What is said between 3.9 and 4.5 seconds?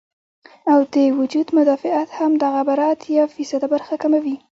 کموي